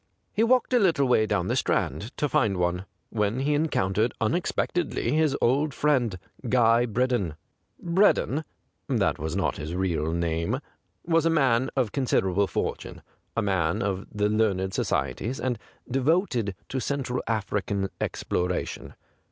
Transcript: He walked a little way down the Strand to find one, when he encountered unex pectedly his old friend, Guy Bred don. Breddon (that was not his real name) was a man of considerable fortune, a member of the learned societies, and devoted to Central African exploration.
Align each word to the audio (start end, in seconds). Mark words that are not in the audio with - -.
He 0.33 0.41
walked 0.41 0.73
a 0.73 0.79
little 0.79 1.07
way 1.07 1.27
down 1.27 1.47
the 1.47 1.55
Strand 1.55 2.11
to 2.17 2.27
find 2.27 2.57
one, 2.57 2.85
when 3.11 3.41
he 3.41 3.53
encountered 3.53 4.15
unex 4.19 4.51
pectedly 4.51 5.11
his 5.15 5.37
old 5.43 5.75
friend, 5.75 6.17
Guy 6.49 6.87
Bred 6.87 7.11
don. 7.11 7.35
Breddon 7.85 8.43
(that 8.89 9.19
was 9.19 9.35
not 9.35 9.57
his 9.57 9.75
real 9.75 10.11
name) 10.11 10.59
was 11.05 11.27
a 11.27 11.29
man 11.29 11.69
of 11.75 11.91
considerable 11.91 12.47
fortune, 12.47 13.03
a 13.37 13.43
member 13.43 13.85
of 13.85 14.07
the 14.11 14.27
learned 14.27 14.73
societies, 14.73 15.39
and 15.39 15.59
devoted 15.87 16.55
to 16.69 16.79
Central 16.79 17.21
African 17.27 17.87
exploration. 18.01 18.95